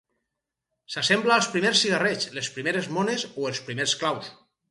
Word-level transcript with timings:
S'assembla 0.93 1.35
als 1.41 1.49
primers 1.57 1.83
cigarrets, 1.85 2.31
les 2.39 2.49
primeres 2.57 2.89
mones 2.97 3.27
o 3.43 3.47
els 3.51 3.63
primers 3.71 3.97
claus. 4.03 4.35